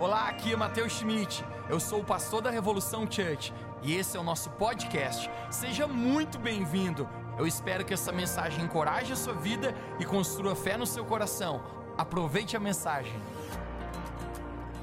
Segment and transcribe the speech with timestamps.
[0.00, 1.44] Olá, aqui é Matheus Schmidt.
[1.68, 5.30] Eu sou o pastor da Revolução Church e esse é o nosso podcast.
[5.50, 7.06] Seja muito bem-vindo.
[7.38, 11.62] Eu espero que essa mensagem encoraje a sua vida e construa fé no seu coração.
[11.98, 13.12] Aproveite a mensagem.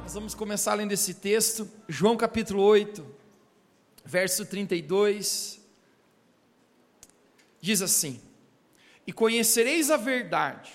[0.03, 3.03] Nós vamos começar lendo esse texto, João capítulo 8,
[4.05, 5.59] verso 32.
[7.59, 8.21] Diz assim:
[9.07, 10.71] E conhecereis a verdade,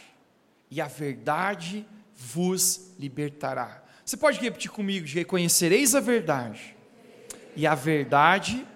[0.69, 3.82] e a verdade vos libertará.
[4.05, 5.07] Você pode repetir comigo?
[5.07, 6.77] De conhecereis a verdade,
[7.55, 8.67] e a verdade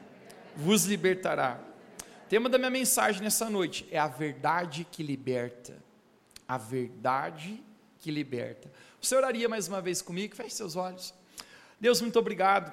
[0.54, 1.58] vos libertará.
[2.24, 5.76] O tema da minha mensagem nessa noite é a verdade que liberta.
[6.46, 7.62] A verdade
[7.98, 8.70] que liberta.
[9.00, 10.34] Você oraria mais uma vez comigo?
[10.34, 11.12] Feche seus olhos.
[11.80, 12.72] Deus, muito obrigado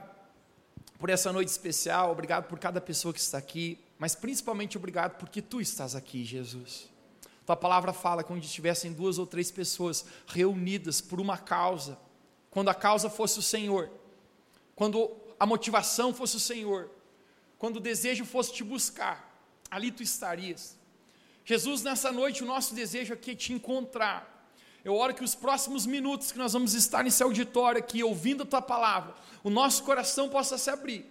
[0.98, 5.42] por essa noite especial, obrigado por cada pessoa que está aqui, mas principalmente obrigado porque
[5.42, 6.90] tu estás aqui, Jesus.
[7.46, 11.98] Tua palavra fala que onde estivessem duas ou três pessoas reunidas por uma causa,
[12.54, 13.90] quando a causa fosse o Senhor,
[14.76, 16.92] quando a motivação fosse o Senhor,
[17.58, 20.78] quando o desejo fosse te buscar, ali tu estarias.
[21.44, 24.48] Jesus, nessa noite, o nosso desejo aqui é te encontrar.
[24.86, 28.46] Eu oro que os próximos minutos que nós vamos estar nesse auditório aqui, ouvindo a
[28.46, 31.08] tua palavra, o nosso coração possa se abrir,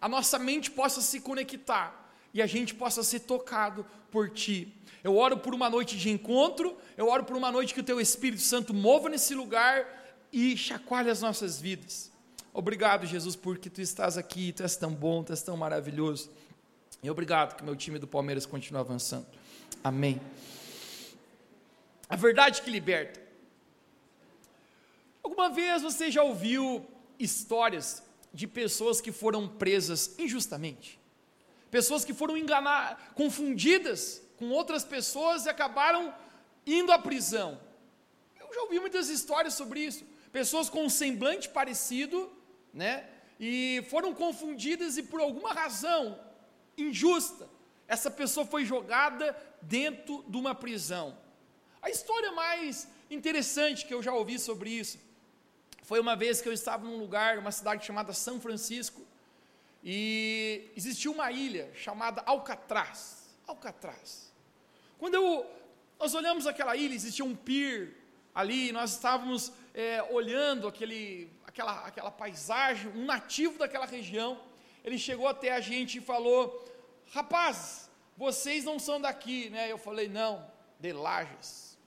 [0.00, 4.74] a nossa mente possa se conectar e a gente possa ser tocado por ti.
[5.04, 8.00] Eu oro por uma noite de encontro, eu oro por uma noite que o teu
[8.00, 9.99] Espírito Santo mova nesse lugar
[10.32, 12.10] e chacoalhe as nossas vidas.
[12.52, 16.30] Obrigado, Jesus, porque tu estás aqui, tu és tão bom, tu és tão maravilhoso.
[17.02, 19.26] E obrigado que meu time do Palmeiras continue avançando.
[19.82, 20.20] Amém.
[22.08, 23.20] A verdade que liberta.
[25.22, 26.84] Alguma vez você já ouviu
[27.18, 28.02] histórias
[28.34, 30.98] de pessoas que foram presas injustamente?
[31.70, 36.12] Pessoas que foram enganadas, confundidas com outras pessoas e acabaram
[36.66, 37.60] indo à prisão.
[38.40, 42.30] Eu já ouvi muitas histórias sobre isso pessoas com um semblante parecido,
[42.72, 43.08] né?
[43.38, 46.18] E foram confundidas e por alguma razão
[46.76, 47.48] injusta,
[47.88, 51.16] essa pessoa foi jogada dentro de uma prisão.
[51.82, 54.98] A história mais interessante que eu já ouvi sobre isso
[55.82, 59.02] foi uma vez que eu estava num lugar, uma cidade chamada São Francisco,
[59.82, 63.34] e existia uma ilha chamada Alcatraz.
[63.46, 64.32] Alcatraz.
[64.98, 65.50] Quando eu,
[65.98, 67.96] nós olhamos aquela ilha, existia um pier
[68.34, 74.40] ali, nós estávamos é, olhando aquele, aquela, aquela paisagem, um nativo daquela região,
[74.84, 76.64] ele chegou até a gente e falou:
[77.12, 79.70] Rapaz, vocês não são daqui, né?
[79.70, 80.46] Eu falei: Não,
[80.78, 81.78] de Lages.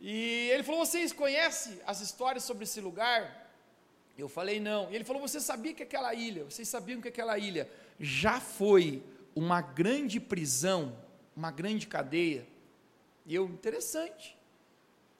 [0.00, 3.50] E ele falou: Vocês conhecem as histórias sobre esse lugar?
[4.18, 4.90] Eu falei: Não.
[4.90, 7.70] E ele falou: Você sabia que aquela ilha, vocês sabiam que aquela ilha
[8.00, 9.02] já foi
[9.34, 10.96] uma grande prisão,
[11.36, 12.46] uma grande cadeia?
[13.24, 14.36] E eu, interessante.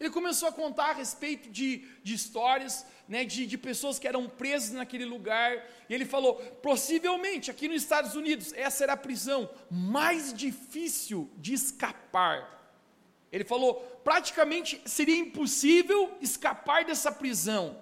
[0.02, 4.28] Ele começou a contar a respeito de, de histórias, né, de, de pessoas que eram
[4.28, 5.64] presas naquele lugar.
[5.88, 11.54] E ele falou: possivelmente aqui nos Estados Unidos, essa era a prisão mais difícil de
[11.54, 12.36] escapar.
[13.30, 17.80] Ele falou: praticamente seria impossível escapar dessa prisão.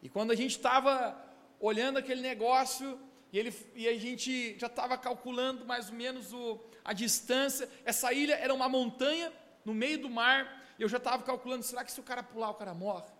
[0.00, 1.20] E quando a gente estava
[1.58, 2.96] olhando aquele negócio,
[3.32, 8.12] e, ele, e a gente já estava calculando mais ou menos o, a distância, essa
[8.12, 9.32] ilha era uma montanha
[9.64, 12.54] no meio do mar eu já estava calculando, será que se o cara pular, o
[12.54, 13.10] cara morre?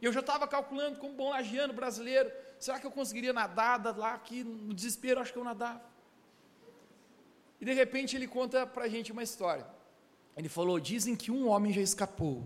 [0.00, 4.42] Eu já estava calculando, como bom lagiano brasileiro, será que eu conseguiria nadar lá aqui,
[4.42, 5.82] no desespero, acho que eu nadava.
[7.60, 9.66] E de repente ele conta para a gente uma história.
[10.34, 12.44] Ele falou: dizem que um homem já escapou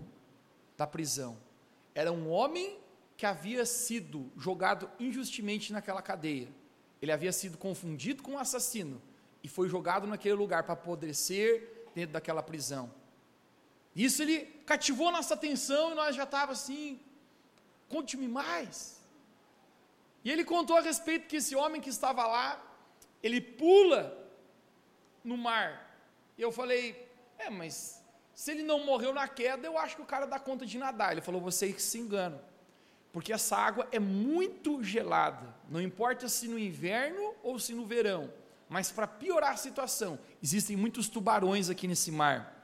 [0.75, 1.37] da prisão.
[1.93, 2.77] Era um homem
[3.15, 6.49] que havia sido jogado injustamente naquela cadeia.
[7.01, 9.01] Ele havia sido confundido com um assassino
[9.41, 12.91] e foi jogado naquele lugar para apodrecer dentro daquela prisão.
[13.95, 16.99] Isso ele cativou nossa atenção e nós já estava assim,
[17.87, 18.99] conte-me mais.
[20.23, 22.61] E ele contou a respeito que esse homem que estava lá,
[23.23, 24.17] ele pula
[25.23, 25.97] no mar.
[26.37, 30.05] E eu falei, é, mas se ele não morreu na queda, eu acho que o
[30.05, 31.13] cara dá conta de nadar.
[31.13, 32.41] Ele falou, vocês se enganam.
[33.13, 35.55] Porque essa água é muito gelada.
[35.69, 38.29] Não importa se no inverno ou se no verão.
[38.67, 42.54] Mas para piorar a situação, existem muitos tubarões aqui nesse mar.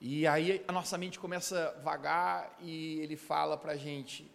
[0.00, 4.30] E aí a nossa mente começa a vagar e ele fala para a gente.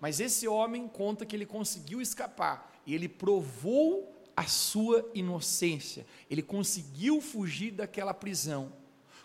[0.00, 6.06] Mas esse homem conta que ele conseguiu escapar e ele provou a sua inocência.
[6.30, 8.72] Ele conseguiu fugir daquela prisão.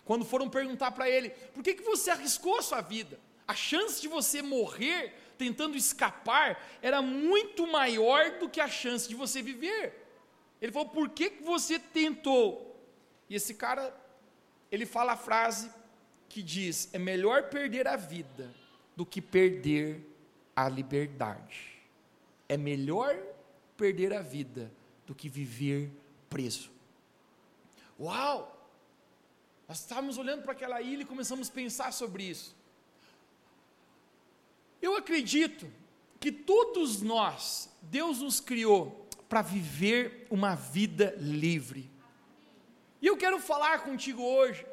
[0.04, 3.20] Quando foram perguntar para ele, por que, que você arriscou a sua vida?
[3.48, 9.16] A chance de você morrer tentando escapar era muito maior do que a chance de
[9.16, 10.06] você viver.
[10.62, 12.78] Ele falou, por que, que você tentou?
[13.30, 13.96] E esse cara
[14.71, 15.69] ele fala a frase
[16.27, 18.54] que diz: é melhor perder a vida
[18.95, 20.06] do que perder
[20.56, 21.80] a liberdade.
[22.48, 23.18] É melhor
[23.77, 24.71] perder a vida
[25.06, 25.92] do que viver
[26.30, 26.69] preso.
[28.00, 28.56] Uau!
[29.68, 32.56] Nós estávamos olhando para aquela ilha e começamos a pensar sobre isso.
[34.81, 35.72] Eu acredito
[36.19, 41.89] que todos nós, Deus nos criou para viver uma vida livre.
[43.01, 44.66] E eu quero falar contigo hoje,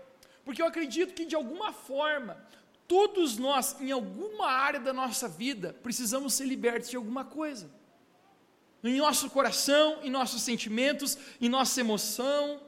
[0.45, 2.37] porque eu acredito que de alguma forma,
[2.89, 7.71] todos nós, em alguma área da nossa vida, precisamos ser libertos de alguma coisa.
[8.83, 12.61] Em nosso coração, em nossos sentimentos, em nossa emoção.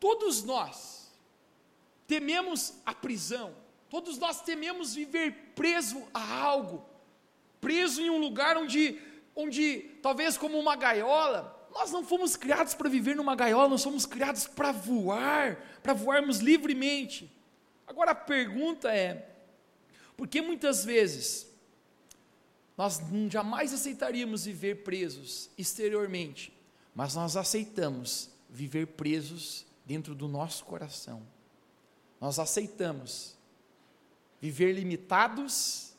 [0.00, 1.12] Todos nós
[2.06, 3.54] tememos a prisão,
[3.88, 6.84] todos nós tememos viver preso a algo,
[7.60, 9.00] preso em um lugar onde,
[9.36, 14.04] onde talvez como uma gaiola, nós não fomos criados para viver numa gaiola, nós somos
[14.04, 17.32] criados para voar, para voarmos livremente.
[17.86, 19.30] Agora a pergunta é:
[20.16, 21.46] por que muitas vezes
[22.76, 23.00] nós
[23.30, 26.52] jamais aceitaríamos viver presos exteriormente,
[26.94, 31.22] mas nós aceitamos viver presos dentro do nosso coração?
[32.20, 33.36] Nós aceitamos
[34.40, 35.92] viver limitados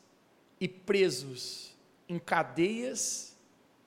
[0.60, 1.74] e presos
[2.08, 3.36] em cadeias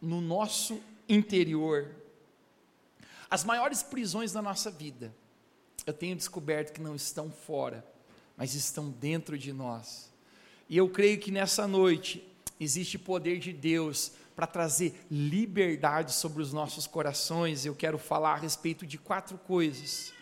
[0.02, 1.96] no nosso interior.
[3.30, 5.14] As maiores prisões da nossa vida,
[5.86, 7.86] eu tenho descoberto que não estão fora,
[8.38, 10.12] mas estão dentro de nós.
[10.70, 12.26] E eu creio que nessa noite
[12.60, 17.66] existe poder de Deus para trazer liberdade sobre os nossos corações.
[17.66, 20.14] Eu quero falar a respeito de quatro coisas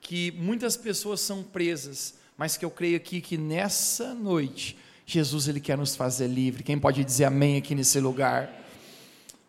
[0.00, 5.60] que muitas pessoas são presas, mas que eu creio aqui que nessa noite Jesus ele
[5.60, 6.62] quer nos fazer livre.
[6.62, 8.52] Quem pode dizer amém aqui nesse lugar?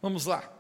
[0.01, 0.56] Vamos lá.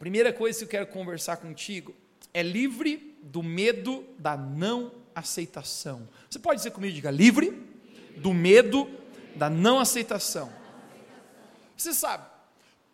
[0.00, 1.94] Primeira coisa que eu quero conversar contigo
[2.32, 6.08] é livre do medo da não aceitação.
[6.30, 7.50] Você pode dizer comigo, diga livre
[8.16, 8.90] do medo
[9.36, 10.50] da não aceitação.
[11.76, 12.26] Você sabe,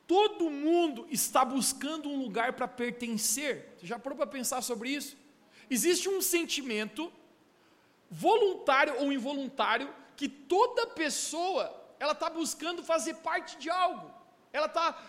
[0.05, 3.77] todo mundo está buscando um lugar para pertencer.
[3.79, 5.17] Você já parou para pensar sobre isso?
[5.71, 7.13] Existe um sentimento
[8.11, 14.11] voluntário ou involuntário que toda pessoa ela está buscando fazer parte de algo.
[14.53, 15.01] Ela está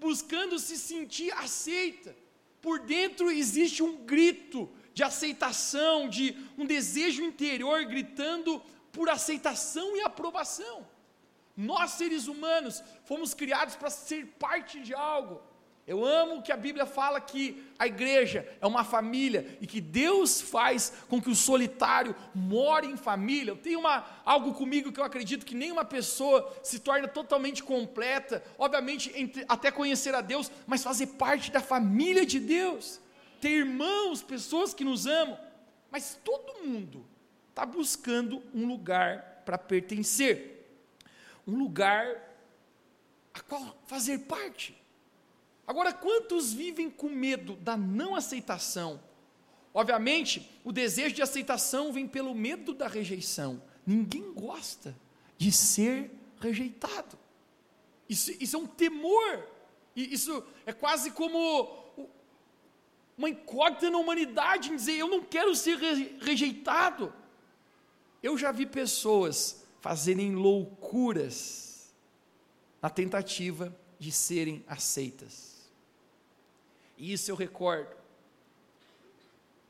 [0.00, 2.14] buscando se sentir aceita.
[2.60, 8.62] Por dentro existe um grito de aceitação, de um desejo interior gritando
[8.92, 10.86] por aceitação e aprovação.
[11.56, 15.40] Nós, seres humanos, fomos criados para ser parte de algo.
[15.86, 20.40] Eu amo que a Bíblia fala que a igreja é uma família e que Deus
[20.40, 23.50] faz com que o solitário more em família.
[23.50, 28.42] Eu tenho uma, algo comigo que eu acredito que nenhuma pessoa se torna totalmente completa,
[28.56, 32.98] obviamente, entre, até conhecer a Deus, mas fazer parte da família de Deus,
[33.38, 35.38] ter irmãos, pessoas que nos amam.
[35.90, 37.04] Mas todo mundo
[37.50, 40.66] está buscando um lugar para pertencer,
[41.46, 42.06] um lugar
[43.34, 44.82] a qual fazer parte.
[45.66, 49.00] Agora, quantos vivem com medo da não aceitação?
[49.72, 53.62] Obviamente, o desejo de aceitação vem pelo medo da rejeição.
[53.86, 54.94] Ninguém gosta
[55.36, 57.18] de ser rejeitado.
[58.08, 59.48] Isso, isso é um temor.
[59.96, 61.84] Isso é quase como
[63.16, 65.78] uma incógnita na humanidade em dizer: eu não quero ser
[66.20, 67.12] rejeitado.
[68.22, 71.92] Eu já vi pessoas fazerem loucuras
[72.80, 75.53] na tentativa de serem aceitas.
[76.96, 77.94] E isso eu recordo.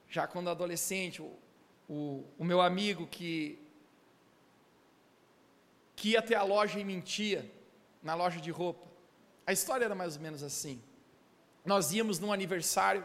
[0.09, 1.33] Já quando adolescente, o,
[1.89, 3.59] o, o meu amigo que,
[5.97, 7.51] que ia até a loja e mentia,
[8.03, 8.87] na loja de roupa.
[9.47, 10.81] A história era mais ou menos assim.
[11.65, 13.05] Nós íamos num aniversário,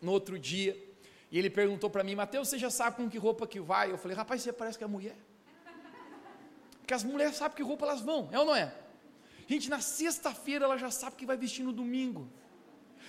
[0.00, 0.76] no outro dia,
[1.30, 3.90] e ele perguntou para mim, Mateus, você já sabe com que roupa que vai?
[3.90, 5.16] Eu falei, rapaz, você parece que é mulher.
[6.80, 8.74] Porque as mulheres sabem que roupa elas vão, é ou não é?
[9.46, 12.28] Gente, na sexta-feira ela já sabe que vai vestir no domingo.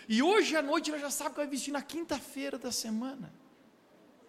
[0.07, 3.33] E hoje à noite ela já sabe que vai vestir na quinta-feira da semana.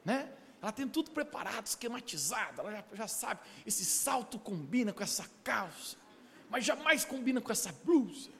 [0.04, 0.31] Né?
[0.61, 5.97] Ela tem tudo preparado, esquematizado, ela já, já, sabe, esse salto combina com essa calça,
[6.49, 8.31] mas jamais combina com essa blusa.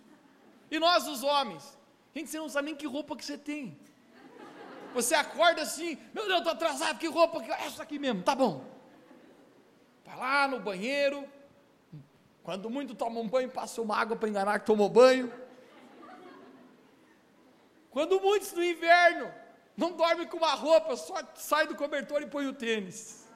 [0.71, 1.77] E nós, os homens,
[2.15, 3.79] gente, você não sabe nem que roupa que você tem.
[4.95, 8.65] Você acorda assim, meu Deus, estou atrasado, que roupa que essa aqui mesmo, tá bom.
[10.05, 11.29] Vai lá no banheiro,
[12.43, 15.33] quando muito toma um banho, passa uma água para enganar que tomou banho.
[17.95, 19.33] Quando muitos no inverno
[19.75, 23.27] não dormem com uma roupa, só sai do cobertor e põe o tênis.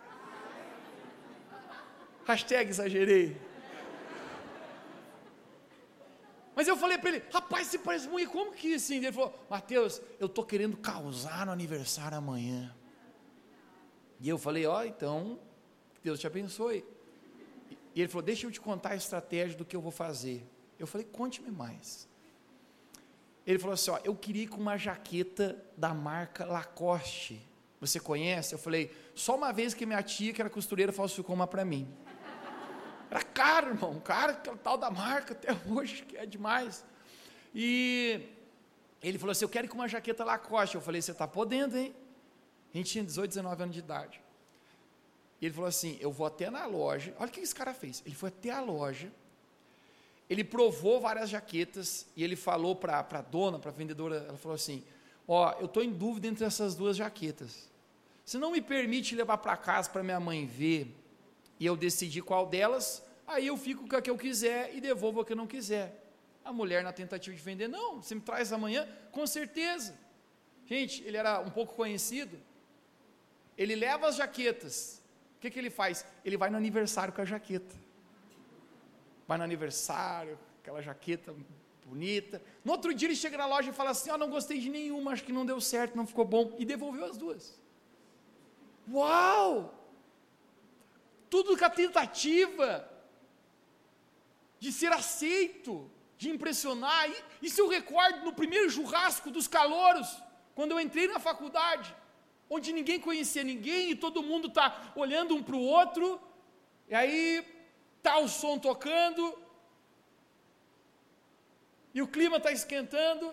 [2.26, 3.40] Hashtag exagerei.
[6.54, 8.96] Mas eu falei para ele, rapaz, você parece muito, como que assim?
[8.96, 12.74] Ele falou, Mateus, eu estou querendo causar no aniversário amanhã.
[14.20, 15.38] E eu falei, ó, oh, então,
[16.02, 16.84] Deus te abençoe.
[17.98, 20.46] E ele falou: Deixa eu te contar a estratégia do que eu vou fazer.
[20.78, 22.07] Eu falei: Conte-me mais.
[23.48, 27.40] Ele falou assim: Ó, eu queria ir com uma jaqueta da marca Lacoste.
[27.80, 28.54] Você conhece?
[28.54, 31.88] Eu falei: Só uma vez que minha tia, que era costureira, falsificou uma para mim.
[33.10, 36.84] Era caro, irmão, caro, aquela tal da marca, até hoje, que é demais.
[37.54, 38.20] E
[39.02, 40.74] ele falou assim: Eu quero ir com uma jaqueta Lacoste.
[40.74, 41.96] Eu falei: Você está podendo, hein?
[42.74, 44.20] A gente tinha 18, 19 anos de idade.
[45.40, 47.16] E ele falou assim: Eu vou até na loja.
[47.18, 48.02] Olha o que esse cara fez.
[48.04, 49.10] Ele foi até a loja.
[50.28, 54.54] Ele provou várias jaquetas e ele falou para a dona, para a vendedora, ela falou
[54.54, 54.84] assim:
[55.26, 57.68] Ó, eu estou em dúvida entre essas duas jaquetas.
[58.24, 60.94] Se não me permite levar para casa para minha mãe ver
[61.58, 65.20] e eu decidir qual delas, aí eu fico com a que eu quiser e devolvo
[65.20, 66.04] a que eu não quiser.
[66.44, 68.86] A mulher, na tentativa de vender, não, você me traz amanhã?
[69.12, 69.98] Com certeza.
[70.66, 72.38] Gente, ele era um pouco conhecido.
[73.56, 75.02] Ele leva as jaquetas.
[75.36, 76.04] O que, que ele faz?
[76.24, 77.74] Ele vai no aniversário com a jaqueta.
[79.28, 81.34] Vai no aniversário, aquela jaqueta
[81.84, 82.42] bonita.
[82.64, 84.70] No outro dia ele chega na loja e fala assim: Ó, oh, não gostei de
[84.70, 86.56] nenhuma, acho que não deu certo, não ficou bom.
[86.58, 87.60] E devolveu as duas.
[88.90, 89.74] Uau!
[91.28, 92.88] Tudo com a tentativa
[94.58, 97.10] de ser aceito, de impressionar.
[97.42, 100.08] Isso eu recordo no primeiro churrasco dos calouros,
[100.54, 101.94] quando eu entrei na faculdade,
[102.48, 106.18] onde ninguém conhecia ninguém e todo mundo está olhando um para o outro,
[106.88, 107.57] e aí
[107.98, 109.38] está o som tocando,
[111.92, 113.32] e o clima está esquentando,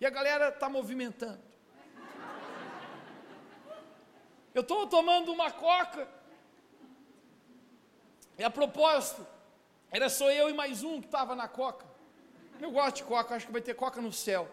[0.00, 1.42] e a galera está movimentando.
[4.54, 6.06] Eu estou tomando uma coca.
[8.38, 9.26] E a propósito,
[9.90, 11.86] era só eu e mais um que estava na coca.
[12.60, 14.48] Eu gosto de coca, acho que vai ter coca no céu.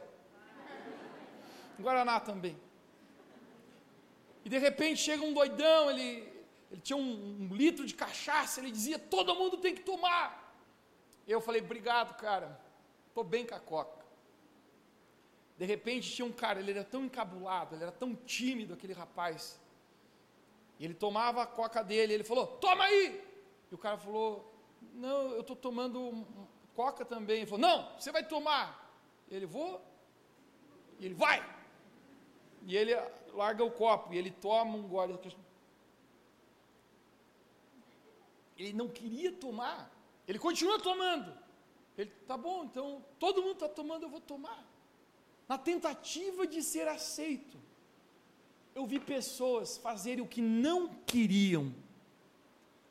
[1.79, 2.57] Guaraná também.
[4.43, 6.38] E de repente chega um doidão, ele,
[6.71, 10.53] ele tinha um, um litro de cachaça, ele dizia: todo mundo tem que tomar.
[11.27, 12.59] Eu falei: obrigado, cara,
[13.07, 14.05] estou bem com a coca.
[15.57, 19.59] De repente tinha um cara, ele era tão encabulado, ele era tão tímido, aquele rapaz.
[20.79, 23.23] E ele tomava a coca dele, ele falou: Toma aí!
[23.71, 24.53] E o cara falou:
[24.93, 26.25] Não, eu estou tomando
[26.75, 27.37] coca também.
[27.37, 28.89] Ele falou: Não, você vai tomar.
[29.29, 29.81] Ele vou.
[30.99, 31.43] E ele vai.
[32.65, 32.95] E ele
[33.33, 35.17] larga o copo e ele toma um gole.
[38.59, 39.91] Ele não queria tomar.
[40.27, 41.35] Ele continua tomando.
[41.97, 44.63] Ele, tá bom, então todo mundo está tomando, eu vou tomar.
[45.47, 47.57] Na tentativa de ser aceito
[48.79, 51.73] eu vi pessoas fazerem o que não queriam,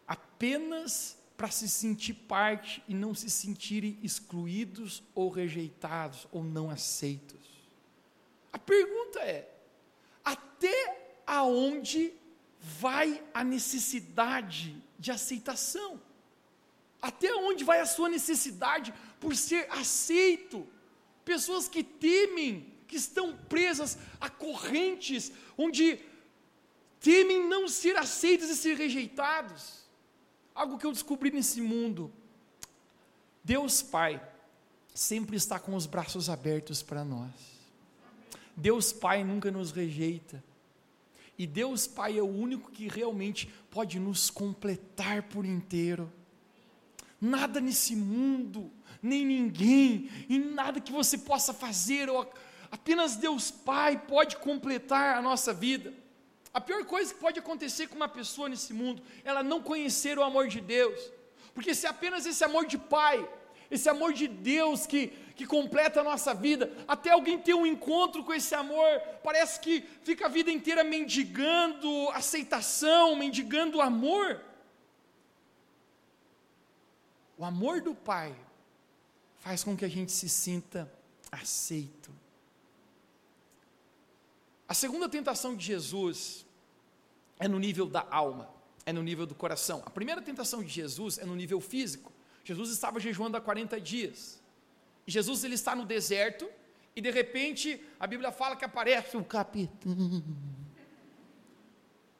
[0.06, 7.38] apenas para se sentir parte e não se sentirem excluídos ou rejeitados ou não aceitos.
[8.52, 9.48] A pergunta é:
[10.24, 12.12] até aonde
[12.60, 16.00] vai a necessidade de aceitação?
[17.00, 20.66] Até onde vai a sua necessidade por ser aceito?
[21.24, 26.00] Pessoas que temem que estão presas a correntes onde
[27.00, 29.86] temem não ser aceitas e ser rejeitados.
[30.54, 32.12] Algo que eu descobri nesse mundo.
[33.44, 34.20] Deus Pai
[34.92, 37.30] sempre está com os braços abertos para nós.
[38.56, 40.42] Deus Pai nunca nos rejeita.
[41.38, 46.12] E Deus Pai é o único que realmente pode nos completar por inteiro.
[47.20, 48.70] Nada nesse mundo,
[49.02, 52.32] nem ninguém, e nada que você possa fazer ou
[52.70, 55.92] Apenas Deus Pai pode completar a nossa vida.
[56.52, 60.18] A pior coisa que pode acontecer com uma pessoa nesse mundo, é ela não conhecer
[60.18, 61.00] o amor de Deus.
[61.54, 63.26] Porque se apenas esse amor de Pai,
[63.70, 68.24] esse amor de Deus que, que completa a nossa vida, até alguém ter um encontro
[68.24, 74.42] com esse amor, parece que fica a vida inteira mendigando aceitação, mendigando amor.
[77.36, 78.34] O amor do Pai
[79.38, 80.92] faz com que a gente se sinta
[81.30, 82.10] aceito.
[84.66, 86.44] A segunda tentação de Jesus
[87.38, 88.50] é no nível da alma,
[88.84, 89.84] é no nível do coração.
[89.86, 92.12] A primeira tentação de Jesus é no nível físico.
[92.42, 94.37] Jesus estava jejuando há 40 dias.
[95.10, 96.48] Jesus ele está no deserto
[96.94, 100.22] e de repente a Bíblia fala que aparece o capitão.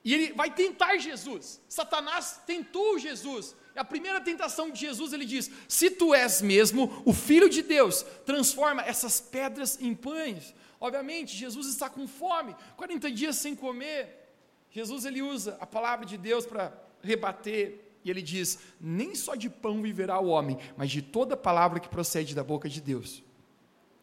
[0.05, 1.61] E ele vai tentar Jesus.
[1.69, 3.55] Satanás tentou Jesus.
[3.75, 7.63] E a primeira tentação de Jesus, ele diz: Se tu és mesmo o filho de
[7.63, 10.55] Deus, transforma essas pedras em pães.
[10.81, 14.33] Obviamente, Jesus está com fome, 40 dias sem comer.
[14.71, 19.51] Jesus ele usa a palavra de Deus para rebater e ele diz: "Nem só de
[19.51, 23.23] pão viverá o homem, mas de toda palavra que procede da boca de Deus".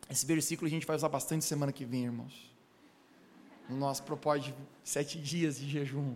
[0.08, 2.54] Esse versículo a gente vai usar bastante semana que vem, irmãos.
[3.68, 6.16] No nosso propósito de sete dias de jejum.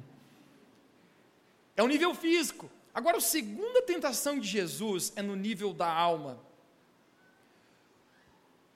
[1.76, 2.70] É o nível físico.
[2.94, 6.40] Agora, a segunda tentação de Jesus é no nível da alma.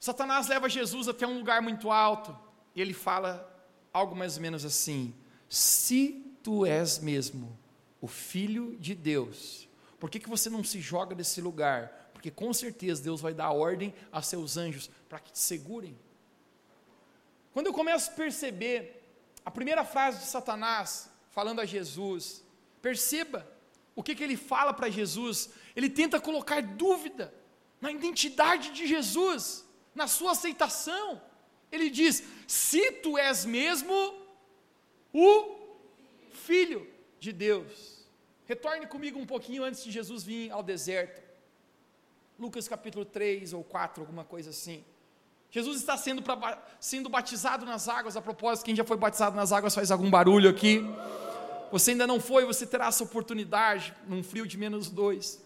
[0.00, 2.36] Satanás leva Jesus até um lugar muito alto
[2.74, 3.48] e ele fala
[3.92, 5.14] algo mais ou menos assim:
[5.48, 7.56] Se tu és mesmo
[8.04, 9.66] o filho de Deus,
[9.98, 12.10] por que, que você não se joga desse lugar?
[12.12, 15.98] Porque com certeza Deus vai dar ordem a seus anjos para que te segurem.
[17.54, 19.02] Quando eu começo a perceber
[19.42, 22.44] a primeira frase de Satanás falando a Jesus,
[22.82, 23.50] perceba
[23.96, 25.48] o que, que ele fala para Jesus.
[25.74, 27.32] Ele tenta colocar dúvida
[27.80, 31.22] na identidade de Jesus, na sua aceitação.
[31.72, 33.94] Ele diz: se tu és mesmo
[35.10, 35.56] o
[36.32, 36.86] Filho
[37.18, 37.93] de Deus.
[38.46, 41.22] Retorne comigo um pouquinho antes de Jesus vir ao deserto.
[42.38, 44.84] Lucas capítulo 3 ou 4, alguma coisa assim.
[45.50, 48.16] Jesus está sendo, pra, sendo batizado nas águas.
[48.16, 50.82] A propósito, quem já foi batizado nas águas faz algum barulho aqui.
[51.70, 55.42] Você ainda não foi, você terá essa oportunidade num frio de menos dois.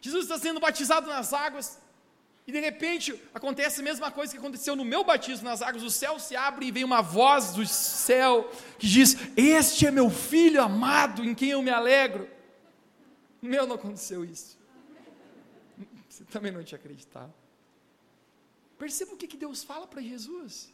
[0.00, 1.78] Jesus está sendo batizado nas águas.
[2.46, 5.90] E de repente acontece a mesma coisa que aconteceu no meu batismo nas águas, o
[5.90, 10.62] céu se abre e vem uma voz do céu que diz: Este é meu filho
[10.62, 12.28] amado em quem eu me alegro.
[13.40, 14.58] No meu não aconteceu isso.
[16.08, 17.32] Você também não tinha acreditado.
[18.78, 20.70] Perceba o que, que Deus fala para Jesus.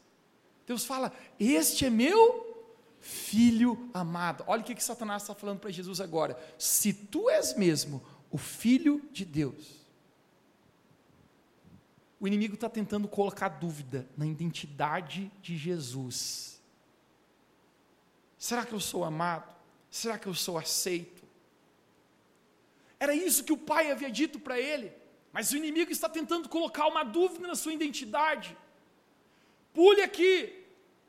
[0.67, 2.50] Deus fala: Este é meu
[3.00, 4.45] filho amado.
[4.47, 6.39] Olha o que, que Satanás está falando para Jesus agora.
[6.59, 9.81] Se tu és mesmo o filho de Deus,
[12.21, 16.61] o inimigo está tentando colocar dúvida na identidade de Jesus.
[18.39, 19.55] Será que eu sou amado?
[19.91, 21.25] Será que eu sou aceito?
[22.99, 24.93] Era isso que o pai havia dito para ele,
[25.33, 28.55] mas o inimigo está tentando colocar uma dúvida na sua identidade.
[29.73, 30.67] Pule aqui,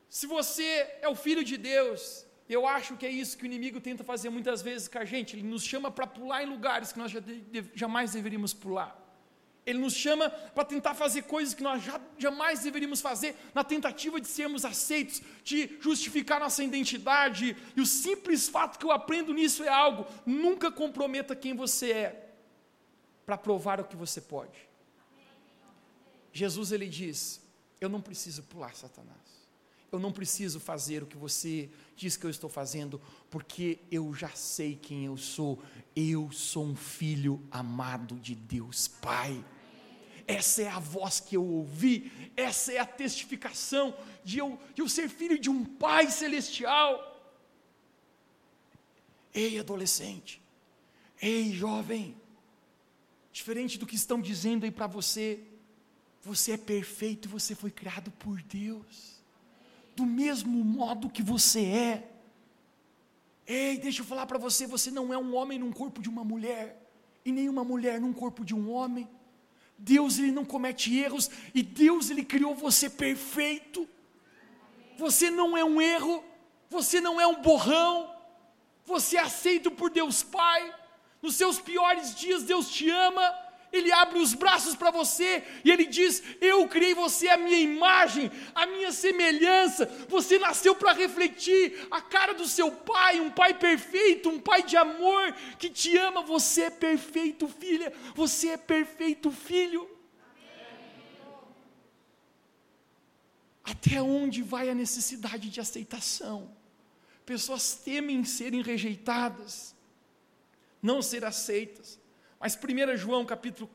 [0.10, 3.82] se você é o filho de Deus, eu acho que é isso que o inimigo
[3.82, 7.00] tenta fazer muitas vezes com a gente, ele nos chama para pular em lugares que
[7.00, 7.12] nós
[7.75, 9.01] jamais deveríamos pular.
[9.65, 14.19] Ele nos chama para tentar fazer coisas que nós já, jamais deveríamos fazer, na tentativa
[14.19, 17.56] de sermos aceitos, de justificar nossa identidade.
[17.76, 22.34] E o simples fato que eu aprendo nisso é algo: nunca comprometa quem você é,
[23.26, 24.67] para provar o que você pode.
[26.34, 27.41] Jesus ele diz:
[27.80, 29.21] Eu não preciso pular Satanás.
[29.91, 34.30] Eu não preciso fazer o que você diz que eu estou fazendo, porque eu já
[34.30, 35.62] sei quem eu sou.
[35.95, 39.43] Eu sou um filho amado de Deus Pai.
[40.27, 44.88] Essa é a voz que eu ouvi, essa é a testificação de eu, de eu
[44.88, 47.08] ser filho de um Pai celestial.
[49.34, 50.41] Ei, adolescente,
[51.21, 52.15] ei, jovem,
[53.32, 55.39] diferente do que estão dizendo aí para você,
[56.21, 59.21] você é perfeito, você foi criado por Deus
[59.95, 62.11] do mesmo modo que você é.
[63.54, 66.24] Ei, deixa eu falar para você: você não é um homem num corpo de uma
[66.24, 66.66] mulher,
[67.26, 69.10] e nem uma mulher num corpo de um homem.
[69.78, 73.90] Deus ele não comete erros e Deus ele criou você perfeito.
[74.98, 76.24] Você não é um erro,
[76.70, 78.16] você não é um borrão.
[78.86, 80.74] Você é aceito por Deus Pai.
[81.22, 83.36] Nos seus piores dias Deus te ama
[83.71, 88.29] ele abre os braços para você e ele diz: Eu criei você a minha imagem,
[88.53, 89.86] a minha semelhança.
[90.10, 94.75] Você nasceu para refletir a cara do seu pai, um pai perfeito, um pai de
[94.75, 96.21] amor que te ama.
[96.21, 97.93] Você é perfeito, filha.
[98.13, 99.89] Você é perfeito, filho.
[103.63, 106.53] Até onde vai a necessidade de aceitação?
[107.25, 109.73] Pessoas temem serem rejeitadas,
[110.81, 112.01] não ser aceitas.
[112.41, 113.69] Mas 1 João capítulo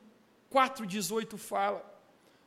[0.49, 1.81] 4, 18 fala: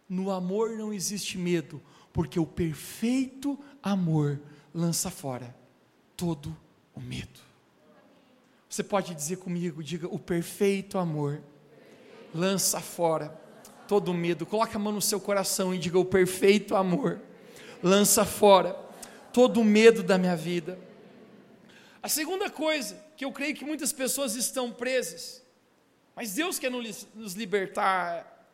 [0.07, 1.81] No amor não existe medo,
[2.13, 4.39] porque o perfeito amor
[4.75, 5.57] lança fora
[6.15, 6.55] todo
[6.95, 7.41] o medo.
[8.69, 11.41] Você pode dizer comigo, diga, o perfeito amor
[12.35, 13.29] lança fora
[13.89, 14.45] todo o medo.
[14.45, 17.19] Coloque a mão no seu coração e diga, o perfeito amor
[17.83, 18.75] lança fora
[19.33, 20.79] todo o medo da minha vida.
[22.03, 25.43] A segunda coisa que eu creio que muitas pessoas estão presas
[26.15, 28.49] mas Deus quer nos libertar,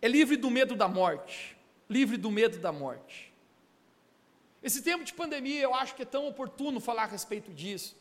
[0.00, 1.56] é livre do medo da morte,
[1.88, 3.32] livre do medo da morte.
[4.62, 7.96] Esse tempo de pandemia eu acho que é tão oportuno falar a respeito disso,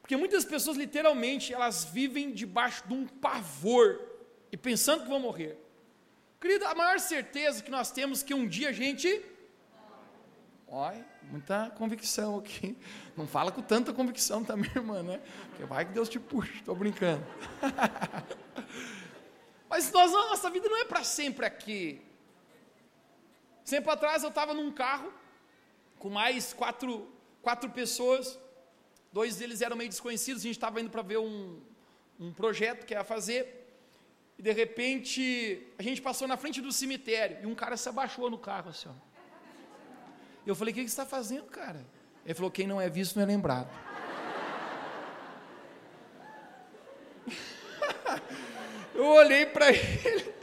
[0.00, 4.00] porque muitas pessoas literalmente elas vivem debaixo de um pavor
[4.50, 5.58] e pensando que vão morrer.
[6.40, 9.22] Querida, a maior certeza que nós temos é que um dia a gente
[10.70, 12.76] Olha, muita convicção aqui.
[13.16, 15.20] Não fala com tanta convicção também, irmã, né?
[15.48, 17.24] Porque vai que Deus te puxa, estou brincando.
[19.68, 22.00] Mas nós, nossa vida não é para sempre aqui.
[23.62, 25.12] Sempre atrás eu estava num carro
[25.98, 27.06] com mais quatro,
[27.42, 28.38] quatro pessoas,
[29.12, 31.60] dois deles eram meio desconhecidos, a gente estava indo para ver um,
[32.18, 33.70] um projeto que ia fazer,
[34.38, 38.30] e de repente a gente passou na frente do cemitério, e um cara se abaixou
[38.30, 39.07] no carro assim, ó.
[40.46, 41.84] Eu falei, o que, você está fazendo, cara?
[42.24, 43.68] Ele falou, quem não é visto não é lembrado.
[48.94, 50.34] eu olhei para ele,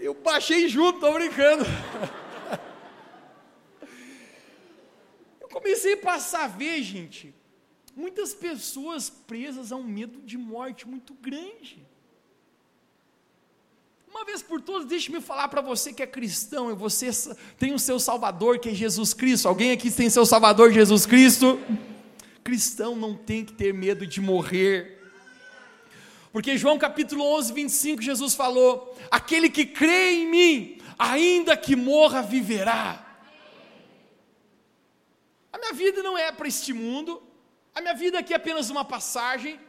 [0.00, 1.64] eu baixei junto, tô brincando.
[5.40, 7.34] Eu comecei a passar a ver, gente,
[7.96, 11.84] muitas pessoas presas a um medo de morte muito grande.
[14.18, 17.08] Uma vez por todas, deixe-me falar para você que é cristão e você
[17.56, 19.46] tem o seu Salvador, que é Jesus Cristo.
[19.46, 21.56] Alguém aqui tem seu Salvador, Jesus Cristo?
[22.42, 25.08] Cristão não tem que ter medo de morrer.
[26.32, 32.20] Porque João capítulo 11, 25, Jesus falou: Aquele que crê em mim, ainda que morra,
[32.20, 33.22] viverá.
[35.52, 37.22] A minha vida não é para este mundo,
[37.72, 39.60] a minha vida aqui é apenas uma passagem,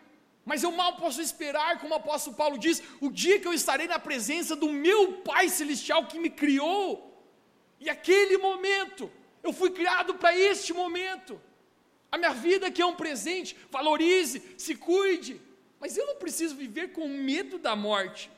[0.45, 3.87] mas eu mal posso esperar, como o apóstolo Paulo diz, o dia que eu estarei
[3.87, 7.05] na presença do meu Pai Celestial que me criou.
[7.79, 9.11] E aquele momento,
[9.43, 11.39] eu fui criado para este momento.
[12.11, 15.39] A minha vida aqui é um presente, valorize, se cuide.
[15.79, 18.29] Mas eu não preciso viver com medo da morte.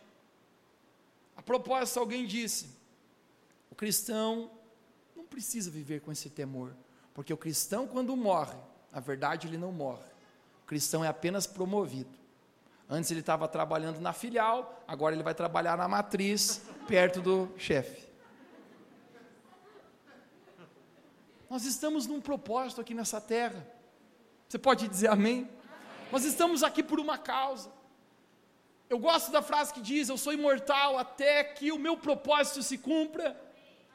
[1.35, 2.69] A propósito, alguém disse:
[3.69, 4.51] o cristão
[5.15, 6.75] não precisa viver com esse temor,
[7.13, 8.57] porque o cristão, quando morre,
[8.91, 10.10] na verdade ele não morre,
[10.71, 12.17] cristão é apenas promovido.
[12.89, 18.07] Antes ele estava trabalhando na filial, agora ele vai trabalhar na matriz, perto do chefe.
[21.49, 23.67] Nós estamos num propósito aqui nessa terra.
[24.47, 25.49] Você pode dizer amém?
[26.09, 27.69] Nós estamos aqui por uma causa.
[28.89, 32.77] Eu gosto da frase que diz: Eu sou imortal até que o meu propósito se
[32.77, 33.37] cumpra.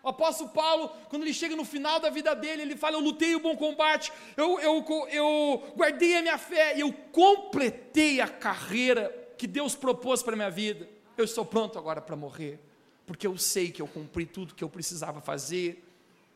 [0.02, 3.34] O apóstolo Paulo, quando ele chega no final da vida dele, ele fala: Eu lutei
[3.34, 9.46] o bom combate, eu, eu, eu guardei a minha fé eu completei a carreira que
[9.46, 10.88] Deus propôs para a minha vida.
[11.16, 12.60] Eu estou pronto agora para morrer,
[13.06, 15.82] porque eu sei que eu cumpri tudo que eu precisava fazer.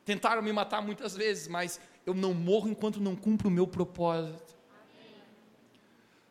[0.04, 4.58] Tentaram me matar muitas vezes, mas eu não morro enquanto não cumpro o meu propósito.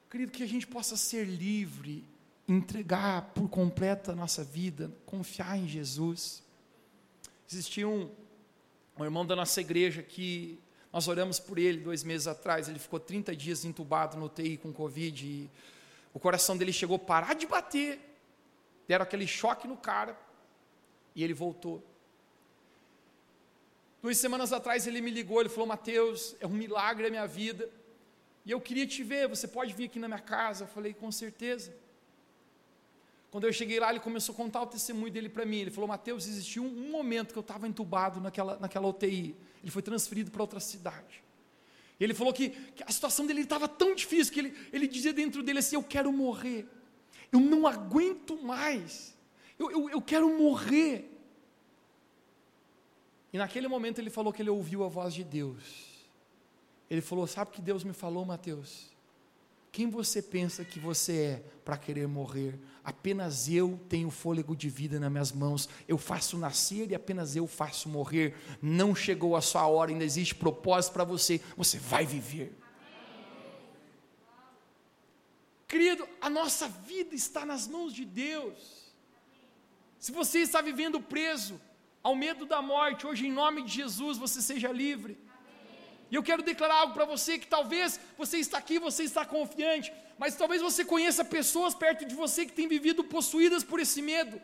[0.10, 2.04] Querido, que a gente possa ser livre,
[2.48, 6.44] entregar por completo a nossa vida, confiar em Jesus.
[7.52, 8.12] Existia um,
[8.98, 10.60] um irmão da nossa igreja que
[10.94, 12.70] nós oramos por ele dois meses atrás.
[12.70, 15.26] Ele ficou 30 dias entubado no UTI com Covid.
[15.26, 15.50] E
[16.14, 18.00] o coração dele chegou a parar de bater.
[18.88, 20.16] Deram aquele choque no cara.
[21.16, 21.84] E ele voltou.
[24.02, 25.40] Duas semanas atrás ele me ligou.
[25.40, 27.68] Ele falou: Mateus, é um milagre a minha vida.
[28.46, 30.64] E eu queria te ver, você pode vir aqui na minha casa?
[30.64, 31.76] Eu falei, com certeza.
[33.32, 35.58] Quando eu cheguei lá, ele começou a contar o testemunho dele para mim.
[35.58, 39.36] Ele falou, Mateus, existiu um, um momento que eu estava entubado naquela, naquela UTI.
[39.62, 41.24] Ele foi transferido para outra cidade.
[42.00, 45.44] Ele falou que, que a situação dele estava tão difícil que ele, ele dizia dentro
[45.44, 46.68] dele assim: Eu quero morrer.
[47.32, 49.16] Eu não aguento mais.
[49.60, 51.12] Eu, eu, eu quero morrer.
[53.32, 56.08] E naquele momento ele falou que ele ouviu a voz de Deus.
[56.90, 58.89] Ele falou: Sabe o que Deus me falou, Mateus?
[59.80, 62.60] Quem você pensa que você é para querer morrer?
[62.84, 65.70] Apenas eu tenho fôlego de vida nas minhas mãos.
[65.88, 68.36] Eu faço nascer e apenas eu faço morrer.
[68.62, 71.40] Não chegou a sua hora, ainda existe propósito para você.
[71.56, 72.58] Você vai viver.
[75.66, 78.94] Querido, a nossa vida está nas mãos de Deus.
[79.98, 81.58] Se você está vivendo preso
[82.04, 85.18] ao medo da morte, hoje, em nome de Jesus, você seja livre.
[86.12, 89.94] E eu quero declarar algo para você que talvez você está aqui, você está confiante,
[90.18, 94.42] mas talvez você conheça pessoas perto de você que têm vivido possuídas por esse medo.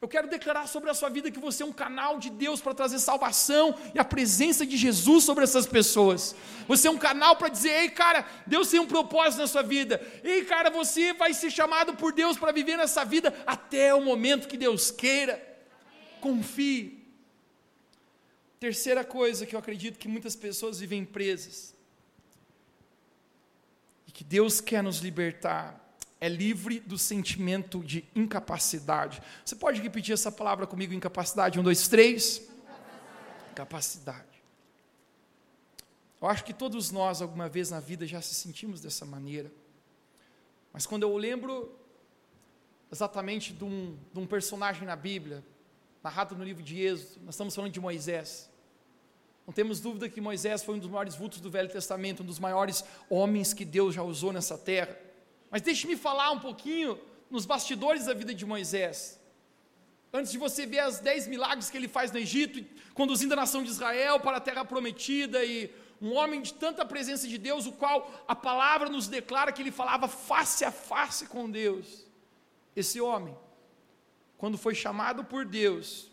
[0.00, 2.74] Eu quero declarar sobre a sua vida que você é um canal de Deus para
[2.74, 6.36] trazer salvação e a presença de Jesus sobre essas pessoas.
[6.68, 10.06] Você é um canal para dizer: ei, cara, Deus tem um propósito na sua vida.
[10.22, 14.46] Ei, cara, você vai ser chamado por Deus para viver nessa vida até o momento
[14.46, 15.42] que Deus queira.
[16.20, 17.03] Confie.
[18.64, 21.74] Terceira coisa que eu acredito que muitas pessoas vivem presas
[24.06, 29.20] e que Deus quer nos libertar é livre do sentimento de incapacidade.
[29.44, 31.60] Você pode repetir essa palavra comigo, incapacidade?
[31.60, 32.40] Um, dois, três.
[33.52, 34.42] Incapacidade.
[36.18, 39.52] Eu acho que todos nós, alguma vez na vida, já se sentimos dessa maneira.
[40.72, 41.78] Mas quando eu lembro
[42.90, 45.44] exatamente de um, de um personagem na Bíblia,
[46.02, 48.53] narrado no livro de Êxodo, nós estamos falando de Moisés.
[49.46, 52.38] Não temos dúvida que Moisés foi um dos maiores vultos do Velho Testamento, um dos
[52.38, 54.98] maiores homens que Deus já usou nessa terra.
[55.50, 56.98] Mas deixe-me falar um pouquinho
[57.30, 59.20] nos bastidores da vida de Moisés.
[60.12, 63.62] Antes de você ver as dez milagres que ele faz no Egito, conduzindo a nação
[63.62, 67.72] de Israel para a terra prometida, e um homem de tanta presença de Deus, o
[67.72, 72.06] qual a palavra nos declara que ele falava face a face com Deus.
[72.74, 73.36] Esse homem,
[74.38, 76.10] quando foi chamado por Deus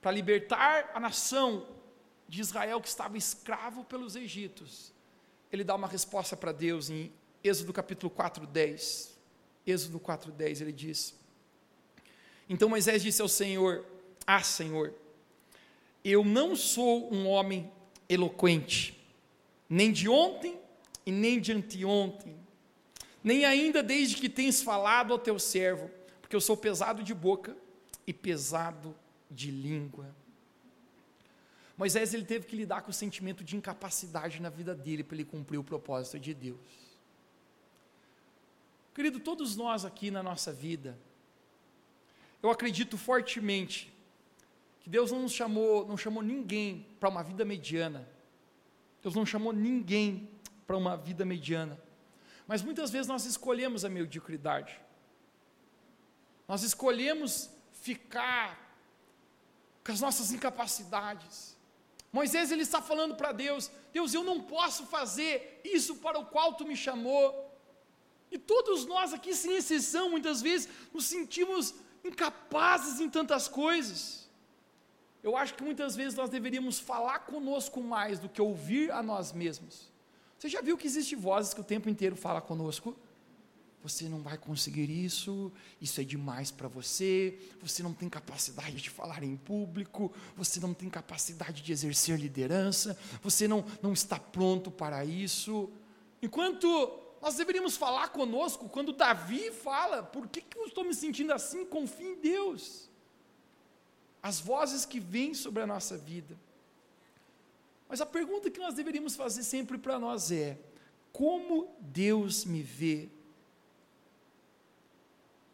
[0.00, 1.66] para libertar a nação
[2.28, 4.92] de Israel que estava escravo pelos egípcios,
[5.52, 9.14] ele dá uma resposta para Deus em Êxodo capítulo 4, 10.
[9.66, 11.14] Êxodo 4, 10, ele diz:
[12.48, 13.84] Então Moisés disse ao Senhor:
[14.26, 14.94] Ah, Senhor,
[16.04, 17.70] eu não sou um homem
[18.08, 18.98] eloquente,
[19.68, 20.58] nem de ontem
[21.06, 22.36] e nem de anteontem,
[23.22, 27.56] nem ainda desde que tens falado ao teu servo, porque eu sou pesado de boca
[28.06, 28.94] e pesado
[29.30, 30.14] de língua.
[31.76, 35.24] Moisés ele teve que lidar com o sentimento de incapacidade na vida dele para ele
[35.24, 36.60] cumprir o propósito de Deus.
[38.94, 40.96] Querido, todos nós aqui na nossa vida,
[42.40, 43.92] eu acredito fortemente
[44.80, 48.08] que Deus não nos chamou, não chamou ninguém para uma vida mediana.
[49.02, 50.30] Deus não chamou ninguém
[50.66, 51.82] para uma vida mediana.
[52.46, 54.78] Mas muitas vezes nós escolhemos a mediocridade.
[56.46, 58.78] Nós escolhemos ficar
[59.84, 61.53] com as nossas incapacidades.
[62.14, 66.54] Moisés ele está falando para Deus: Deus, eu não posso fazer isso para o qual
[66.54, 67.24] tu me chamou.
[68.30, 71.74] E todos nós aqui, sem exceção, muitas vezes nos sentimos
[72.04, 74.28] incapazes em tantas coisas.
[75.24, 79.32] Eu acho que muitas vezes nós deveríamos falar conosco mais do que ouvir a nós
[79.32, 79.90] mesmos.
[80.38, 82.96] Você já viu que existe vozes que o tempo inteiro fala conosco?
[83.84, 88.88] Você não vai conseguir isso, isso é demais para você, você não tem capacidade de
[88.88, 94.70] falar em público, você não tem capacidade de exercer liderança, você não, não está pronto
[94.70, 95.70] para isso.
[96.22, 96.66] Enquanto
[97.20, 101.66] nós deveríamos falar conosco, quando Davi fala, por que, que eu estou me sentindo assim?
[101.66, 102.88] Confie em Deus.
[104.22, 106.38] As vozes que vêm sobre a nossa vida.
[107.86, 110.58] Mas a pergunta que nós deveríamos fazer sempre para nós é:
[111.12, 113.10] como Deus me vê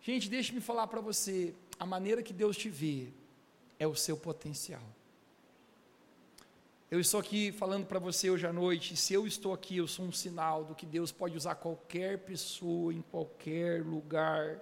[0.03, 3.09] Gente, deixe-me falar para você, a maneira que Deus te vê
[3.79, 4.83] é o seu potencial.
[6.91, 10.07] Eu estou aqui falando para você hoje à noite, se eu estou aqui, eu sou
[10.07, 14.59] um sinal do que Deus pode usar qualquer pessoa em qualquer lugar.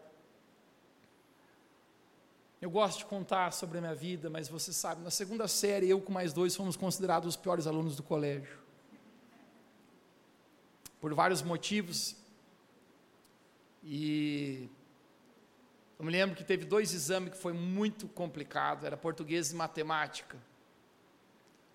[2.60, 6.00] Eu gosto de contar sobre a minha vida, mas você sabe, na segunda série, eu
[6.00, 8.58] com mais dois fomos considerados os piores alunos do colégio.
[11.00, 12.16] Por vários motivos.
[13.84, 14.68] E
[15.98, 20.38] eu me lembro que teve dois exames que foi muito complicado, era português e matemática.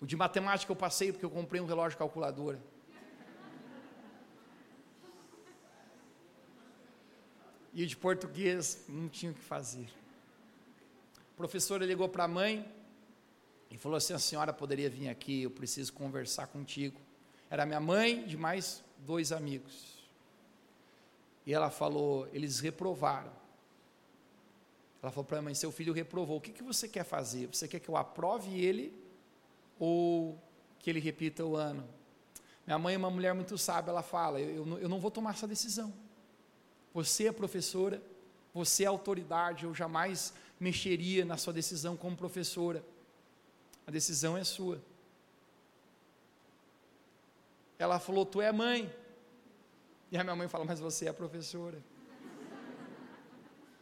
[0.00, 2.58] O de matemática eu passei porque eu comprei um relógio calculadora.
[7.74, 9.88] E o de português não tinha o que fazer.
[11.32, 12.72] A professora ligou para a mãe
[13.68, 16.98] e falou assim: a senhora poderia vir aqui, eu preciso conversar contigo.
[17.50, 20.08] Era minha mãe de mais dois amigos.
[21.44, 23.43] E ela falou: eles reprovaram.
[25.04, 27.46] Ela falou para a mãe: seu filho reprovou, o que, que você quer fazer?
[27.48, 28.98] Você quer que eu aprove ele
[29.78, 30.42] ou
[30.78, 31.86] que ele repita o ano?
[32.66, 35.34] Minha mãe é uma mulher muito sábia, ela fala: eu, eu, eu não vou tomar
[35.34, 35.92] essa decisão.
[36.94, 38.02] Você é professora,
[38.54, 42.82] você é autoridade, eu jamais mexeria na sua decisão como professora.
[43.86, 44.80] A decisão é sua.
[47.78, 48.90] Ela falou: Tu é mãe.
[50.10, 51.78] E a minha mãe fala: Mas você é professora.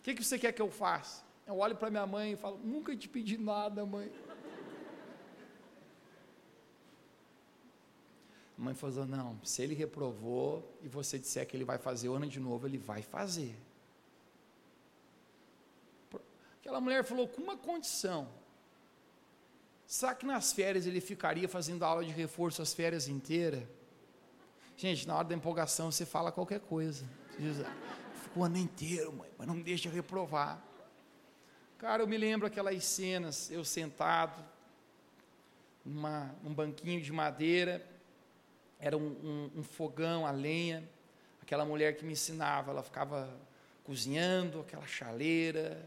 [0.02, 1.22] O que, que você quer que eu faça?
[1.46, 4.10] Eu olho para minha mãe e falo: Nunca te pedi nada, mãe.
[8.58, 12.26] A mãe falou: Não, se ele reprovou e você disser que ele vai fazer ano
[12.26, 13.56] de novo, ele vai fazer.
[16.58, 18.28] Aquela mulher falou: Com uma condição.
[19.86, 23.62] Será que nas férias ele ficaria fazendo aula de reforço as férias inteiras?
[24.76, 27.04] Gente, na hora da empolgação você fala qualquer coisa.
[27.30, 27.56] Você diz,
[28.40, 30.62] o ano inteiro, mãe, mas não me deixa reprovar.
[31.78, 34.42] Cara, eu me lembro aquelas cenas, eu sentado,
[35.84, 37.84] numa, num banquinho de madeira,
[38.78, 40.88] era um, um, um fogão a lenha,
[41.40, 43.28] aquela mulher que me ensinava, ela ficava
[43.84, 45.84] cozinhando, aquela chaleira,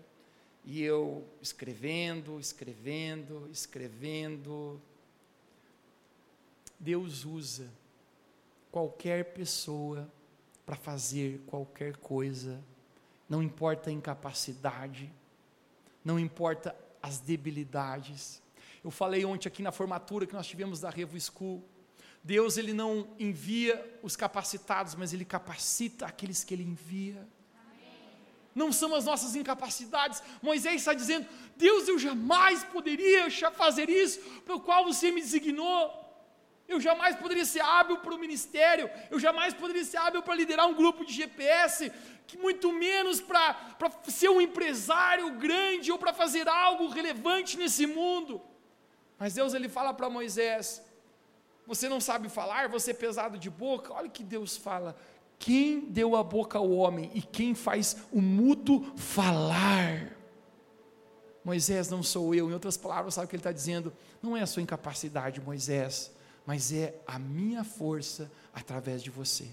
[0.66, 4.82] e eu escrevendo, escrevendo, escrevendo.
[6.80, 7.70] Deus usa
[8.72, 10.12] qualquer pessoa
[10.66, 12.64] para fazer qualquer coisa,
[13.30, 15.12] não importa a incapacidade,
[16.04, 18.42] não importa as debilidades.
[18.84, 21.64] Eu falei ontem aqui na formatura que nós tivemos da Revo School.
[22.24, 27.28] Deus ele não envia os capacitados, mas ele capacita aqueles que ele envia.
[28.56, 30.24] Não são as nossas incapacidades.
[30.42, 36.05] Moisés está dizendo: Deus, eu jamais poderia fazer isso, pelo qual você me designou.
[36.68, 40.68] Eu jamais poderia ser hábil para o ministério, eu jamais poderia ser hábil para liderar
[40.68, 41.92] um grupo de GPS,
[42.26, 43.56] que muito menos para
[44.08, 48.42] ser um empresário grande ou para fazer algo relevante nesse mundo.
[49.20, 50.82] Mas Deus ele fala para Moisés:
[51.68, 53.94] Você não sabe falar, você é pesado de boca.
[53.94, 54.98] Olha que Deus fala:
[55.38, 60.18] Quem deu a boca ao homem e quem faz o mudo falar?
[61.44, 62.50] Moisés não sou eu.
[62.50, 63.94] Em outras palavras, sabe o que ele está dizendo?
[64.20, 66.15] Não é a sua incapacidade, Moisés
[66.46, 69.50] mas é a minha força através de você.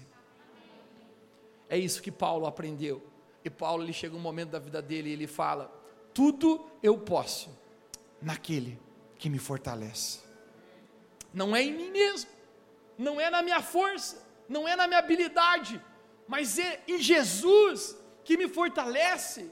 [1.69, 3.01] É isso que Paulo aprendeu.
[3.43, 5.73] E Paulo, ele chega um momento da vida dele e ele fala:
[6.13, 7.49] Tudo eu posso
[8.21, 8.79] naquele
[9.17, 10.19] que me fortalece.
[11.33, 12.29] Não é em mim mesmo,
[12.97, 15.81] não é na minha força, não é na minha habilidade,
[16.27, 19.51] mas é em Jesus que me fortalece.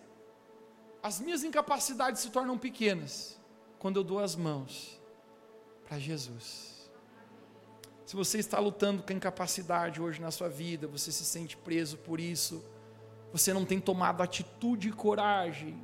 [1.01, 3.39] As minhas incapacidades se tornam pequenas
[3.80, 5.01] quando eu dou as mãos
[5.88, 6.70] para Jesus.
[8.12, 11.97] Se você está lutando com a incapacidade hoje na sua vida, você se sente preso
[11.97, 12.62] por isso,
[13.32, 15.82] você não tem tomado atitude e coragem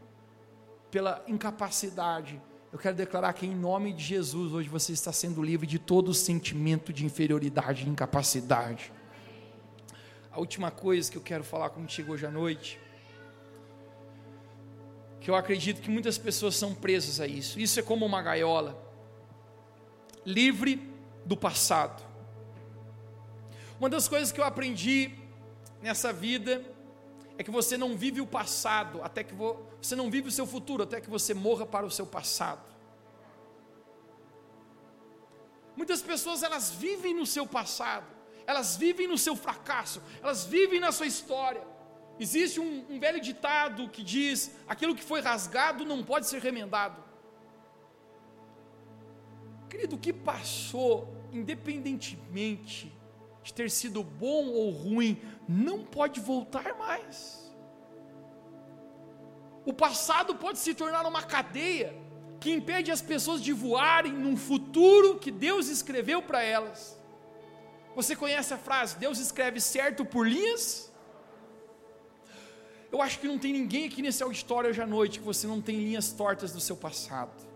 [0.92, 5.66] pela incapacidade, eu quero declarar que em nome de Jesus, hoje você está sendo livre
[5.66, 8.92] de todo sentimento de inferioridade e incapacidade.
[10.30, 12.78] A última coisa que eu quero falar contigo hoje à noite,
[15.22, 17.58] que eu acredito que muitas pessoas são presas a isso.
[17.58, 18.78] Isso é como uma gaiola,
[20.26, 20.92] livre
[21.26, 22.07] do passado.
[23.80, 25.12] Uma das coisas que eu aprendi
[25.82, 26.64] nessa vida
[27.38, 30.48] é que você não vive o passado até que vo, você não vive o seu
[30.48, 32.66] futuro até que você morra para o seu passado.
[35.76, 38.08] Muitas pessoas elas vivem no seu passado,
[38.48, 41.62] elas vivem no seu fracasso, elas vivem na sua história.
[42.20, 47.04] Existe um, um velho ditado que diz: aquilo que foi rasgado não pode ser remendado.
[49.70, 52.97] Querido, o que passou, independentemente
[53.48, 57.50] de ter sido bom ou ruim, não pode voltar mais.
[59.66, 61.98] O passado pode se tornar uma cadeia
[62.42, 67.00] que impede as pessoas de voarem num futuro que Deus escreveu para elas.
[67.96, 70.92] Você conhece a frase: Deus escreve certo por linhas?
[72.92, 75.62] Eu acho que não tem ninguém aqui nesse auditório hoje à noite que você não
[75.62, 77.47] tem linhas tortas do seu passado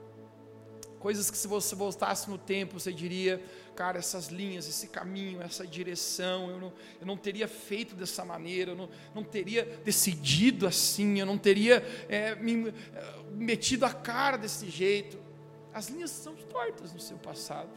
[1.02, 3.44] coisas que se você voltasse no tempo, você diria,
[3.76, 8.72] cara, essas linhas, esse caminho, essa direção, eu não, eu não teria feito dessa maneira,
[8.72, 12.74] eu não, não teria decidido assim, eu não teria é, me é,
[13.32, 15.18] metido a cara desse jeito.
[15.74, 17.72] As linhas são tortas no seu passado.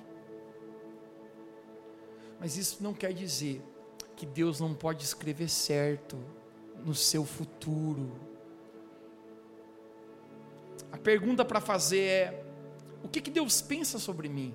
[2.39, 3.63] Mas isso não quer dizer
[4.15, 6.19] que Deus não pode escrever certo
[6.85, 8.13] no seu futuro.
[10.93, 12.44] A pergunta para fazer é:
[13.05, 14.55] o que, que Deus pensa sobre mim?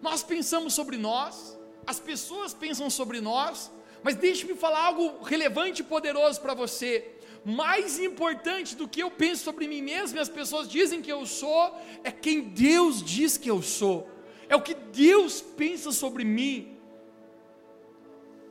[0.00, 3.70] Nós pensamos sobre nós, as pessoas pensam sobre nós,
[4.02, 7.14] mas deixe-me falar algo relevante e poderoso para você.
[7.44, 11.26] Mais importante do que eu penso sobre mim mesmo e as pessoas dizem que eu
[11.26, 14.08] sou, é quem Deus diz que eu sou,
[14.48, 16.78] é o que Deus pensa sobre mim.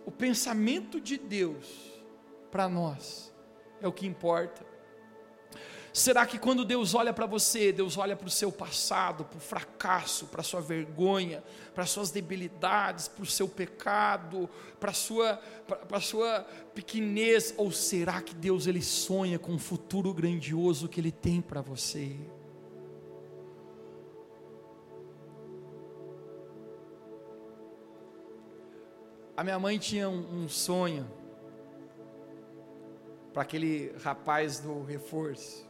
[0.06, 1.66] O pensamento de Deus
[2.52, 3.34] para nós
[3.82, 4.77] é o que importa.
[5.98, 9.42] Será que quando Deus olha para você, Deus olha para o seu passado, para o
[9.42, 14.48] fracasso, para a sua vergonha, para as suas debilidades, para o seu pecado,
[14.80, 17.52] para a sua, para a sua pequenez?
[17.58, 22.16] Ou será que Deus ele sonha com um futuro grandioso que Ele tem para você?
[29.36, 31.10] A minha mãe tinha um, um sonho
[33.34, 35.67] para aquele rapaz do reforço.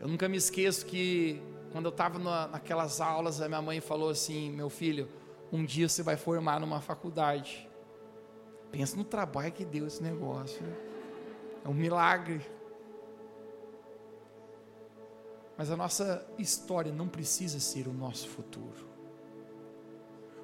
[0.00, 4.08] Eu nunca me esqueço que quando eu estava na, naquelas aulas, a minha mãe falou
[4.08, 5.06] assim: meu filho,
[5.52, 7.68] um dia você vai formar numa faculdade.
[8.72, 10.62] Pensa no trabalho que deu esse negócio.
[10.62, 10.74] Né?
[11.66, 12.40] É um milagre.
[15.58, 18.88] Mas a nossa história não precisa ser o nosso futuro.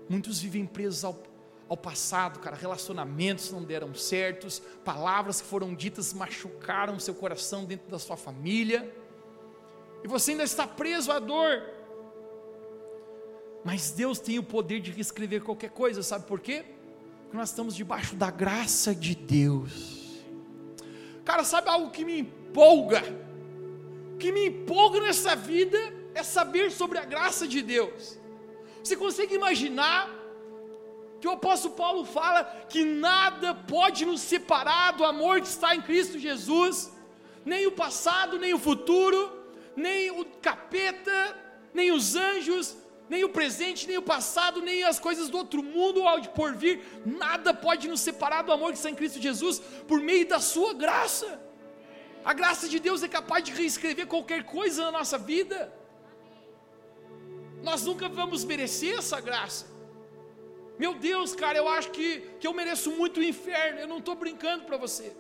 [0.07, 1.19] Muitos vivem presos ao,
[1.67, 2.57] ao passado, cara.
[2.57, 8.93] Relacionamentos não deram certos, palavras que foram ditas machucaram seu coração dentro da sua família
[10.07, 11.65] e você ainda está preso à dor.
[13.65, 16.65] Mas Deus tem o poder de reescrever qualquer coisa, sabe por quê?
[17.25, 20.23] Porque nós estamos debaixo da graça de Deus.
[21.25, 23.03] Cara, sabe algo que me empolga?
[24.17, 25.77] Que me empolga nessa vida
[26.15, 28.17] é saber sobre a graça de Deus.
[28.85, 30.09] Você consegue imaginar
[31.21, 35.83] que o apóstolo Paulo fala que nada pode nos separar do amor que está em
[35.83, 36.93] Cristo Jesus,
[37.45, 39.46] nem o passado, nem o futuro,
[39.77, 41.37] nem o capeta,
[41.75, 42.77] nem os anjos,
[43.09, 46.55] nem o presente, nem o passado, nem as coisas do outro mundo ou de por
[46.55, 50.41] vir, nada pode nos separar do amor que está em Cristo Jesus por meio da
[50.41, 51.41] sua graça.
[52.25, 55.73] A graça de Deus é capaz de reescrever qualquer coisa na nossa vida.
[57.63, 59.67] Nós nunca vamos merecer essa graça.
[60.79, 63.79] Meu Deus, cara, eu acho que, que eu mereço muito o inferno.
[63.81, 65.17] Eu não estou brincando para você.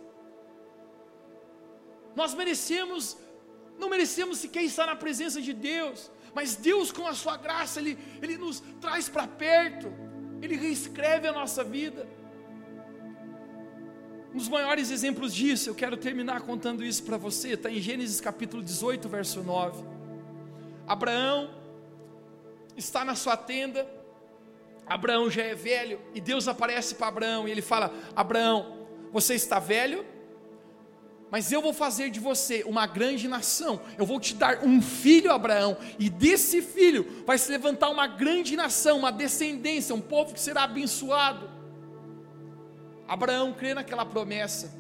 [2.15, 3.17] Nós merecemos,
[3.79, 6.11] não merecemos sequer estar na presença de Deus.
[6.35, 9.93] Mas Deus, com a sua graça, Ele, Ele nos traz para perto,
[10.43, 12.07] Ele reescreve a nossa vida.
[14.35, 18.20] Um dos maiores exemplos disso, eu quero terminar contando isso para você, está em Gênesis
[18.20, 19.83] capítulo 18, verso 9.
[20.87, 21.51] Abraão
[22.77, 23.89] está na sua tenda,
[24.87, 29.59] Abraão já é velho, e Deus aparece para Abraão e ele fala: Abraão, você está
[29.59, 30.05] velho,
[31.37, 33.78] mas eu vou fazer de você uma grande nação.
[33.99, 38.57] Eu vou te dar um filho, Abraão, e desse filho vai se levantar uma grande
[38.57, 41.51] nação, uma descendência, um povo que será abençoado.
[43.07, 44.72] Abraão crê naquela promessa.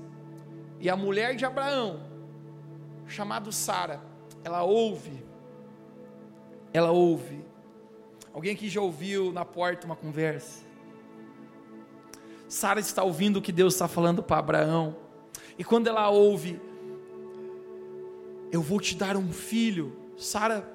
[0.80, 2.00] E a mulher de Abraão,
[3.06, 4.00] chamada Sara,
[4.42, 5.22] ela ouve.
[6.72, 7.44] Ela ouve.
[8.32, 10.62] Alguém aqui já ouviu na porta uma conversa?
[12.48, 15.04] Sara está ouvindo o que Deus está falando para Abraão.
[15.58, 16.60] E quando ela ouve,
[18.52, 20.70] eu vou te dar um filho, Sara,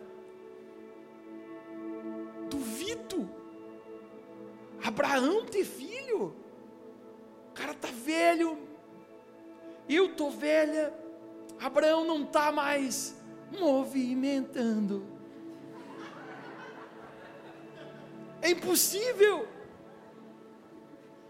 [2.50, 3.30] duvido.
[4.84, 6.36] Abraão ter filho?
[7.50, 8.58] O cara tá velho.
[9.88, 10.94] Eu tô velha.
[11.60, 13.16] Abraão não tá mais
[13.52, 15.06] movimentando.
[18.42, 19.48] É impossível.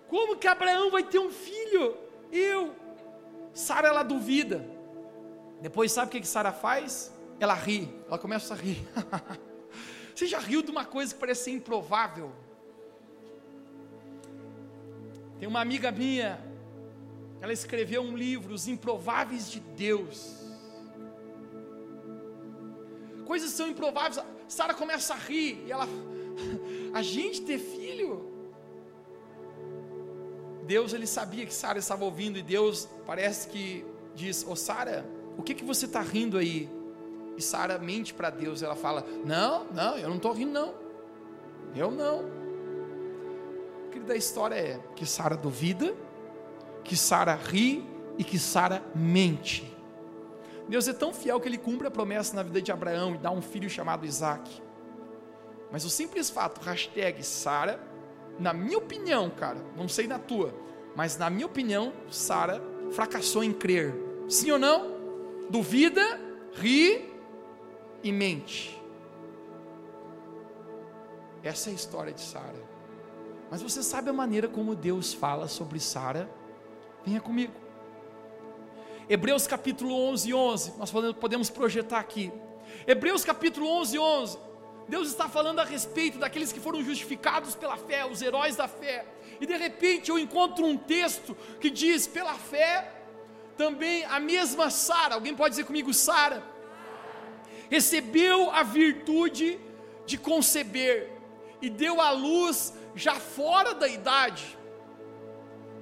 [0.07, 1.97] Como que Abraão vai ter um filho?
[3.61, 4.65] Sara ela duvida.
[5.61, 7.13] Depois sabe o que, que Sara faz?
[7.39, 8.85] Ela ri, ela começa a rir.
[10.15, 12.31] Você já riu de uma coisa que parece improvável?
[15.39, 16.39] Tem uma amiga minha,
[17.39, 20.39] ela escreveu um livro, Os Improváveis de Deus.
[23.25, 24.23] Coisas são improváveis.
[24.47, 25.87] Sara começa a rir e ela,
[26.93, 28.30] a gente ter filho,
[30.71, 35.05] Deus ele sabia que Sara estava ouvindo e Deus parece que diz: Ô Sara,
[35.37, 36.69] o que que você está rindo aí?
[37.35, 40.73] E Sara mente para Deus, ela fala: Não, não, eu não estou rindo, não.
[41.75, 42.21] Eu não.
[43.85, 45.93] O que da história é que Sara duvida,
[46.85, 47.85] que Sara ri
[48.17, 49.77] e que Sara mente.
[50.69, 53.29] Deus é tão fiel que ele cumpre a promessa na vida de Abraão e dá
[53.29, 54.49] um filho chamado Isaac.
[55.69, 57.90] Mas o simples fato, hashtag Sara,
[58.39, 60.53] na minha opinião, cara, não sei na tua,
[60.95, 62.61] mas na minha opinião, Sara
[62.91, 63.93] fracassou em crer.
[64.27, 64.99] Sim ou não?
[65.49, 66.01] Duvida,
[66.53, 67.13] ri
[68.03, 68.81] e mente.
[71.43, 72.69] Essa é a história de Sara.
[73.49, 76.29] Mas você sabe a maneira como Deus fala sobre Sara?
[77.05, 77.53] Venha comigo.
[79.09, 80.73] Hebreus capítulo 11, 11.
[80.77, 82.31] Nós podemos projetar aqui.
[82.87, 84.50] Hebreus capítulo 11, 11
[84.91, 89.05] Deus está falando a respeito daqueles que foram justificados pela fé, os heróis da fé.
[89.39, 92.91] E de repente eu encontro um texto que diz: pela fé,
[93.55, 96.43] também a mesma Sara, alguém pode dizer comigo, Sara,
[97.69, 99.61] recebeu a virtude
[100.05, 101.09] de conceber
[101.61, 104.57] e deu à luz já fora da idade,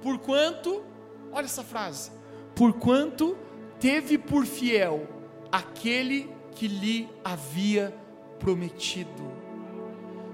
[0.00, 0.84] porquanto,
[1.32, 2.12] olha essa frase,
[2.54, 3.36] porquanto
[3.80, 5.08] teve por fiel
[5.50, 7.92] aquele que lhe havia
[8.40, 9.30] prometido.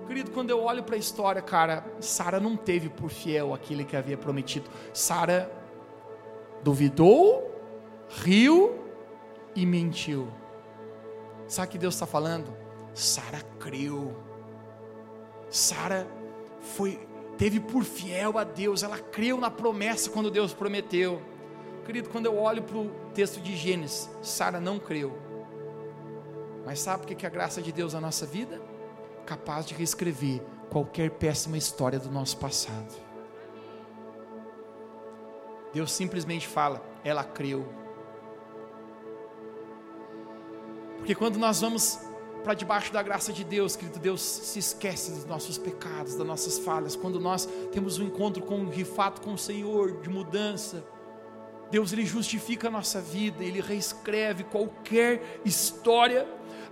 [0.06, 3.96] Querido, quando eu olho para a história, cara, Sara não teve por fiel aquele que
[3.96, 4.70] havia prometido.
[4.94, 5.50] Sara
[6.62, 7.52] duvidou,
[8.08, 8.78] riu
[9.54, 10.28] e mentiu.
[11.48, 12.56] Sabe o que Deus está falando?
[12.94, 14.16] Sara creu.
[15.50, 16.06] Sara
[16.60, 16.98] foi
[17.36, 21.20] teve por fiel a Deus, ela creu na promessa quando Deus prometeu.
[21.84, 25.25] Querido, quando eu olho para o texto de Gênesis, Sara não creu.
[26.66, 28.60] Mas sabe o que é a graça de Deus na nossa vida?
[29.24, 32.92] Capaz de reescrever qualquer péssima história do nosso passado.
[35.72, 37.64] Deus simplesmente fala, ela creu.
[40.96, 42.00] Porque quando nós vamos
[42.42, 46.58] para debaixo da graça de Deus, querido, Deus se esquece dos nossos pecados, das nossas
[46.58, 46.96] falhas.
[46.96, 50.84] Quando nós temos um encontro com um rifato com o Senhor, de mudança,
[51.70, 56.26] Deus ele justifica a nossa vida, ele reescreve qualquer história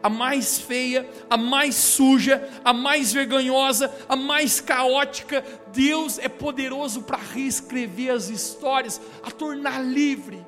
[0.05, 5.43] a mais feia, a mais suja, a mais vergonhosa, a mais caótica.
[5.73, 10.45] Deus é poderoso para reescrever as histórias, a tornar livre.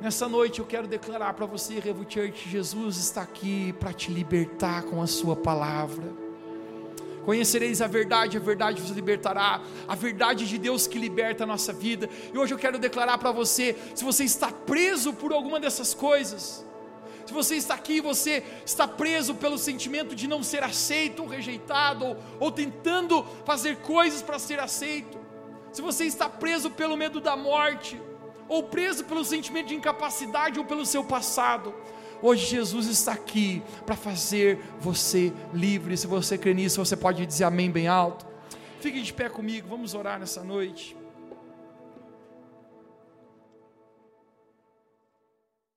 [0.00, 4.84] Nessa noite eu quero declarar para você, Revo Church, Jesus está aqui para te libertar
[4.84, 6.14] com a sua palavra.
[7.26, 9.60] Conhecereis a verdade, a verdade vos libertará.
[9.86, 12.08] A verdade de Deus que liberta a nossa vida.
[12.32, 16.64] E hoje eu quero declarar para você: se você está preso por alguma dessas coisas,
[17.26, 22.04] se você está aqui, você está preso pelo sentimento de não ser aceito ou rejeitado,
[22.04, 25.18] ou, ou tentando fazer coisas para ser aceito,
[25.72, 28.00] se você está preso pelo medo da morte,
[28.48, 31.74] ou preso pelo sentimento de incapacidade ou pelo seu passado,
[32.22, 35.96] hoje Jesus está aqui para fazer você livre.
[35.96, 38.24] Se você crê nisso, você pode dizer amém bem alto.
[38.80, 40.96] Fique de pé comigo, vamos orar nessa noite.